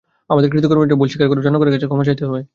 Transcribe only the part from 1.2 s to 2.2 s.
করে জনগণের কাছে ক্ষমা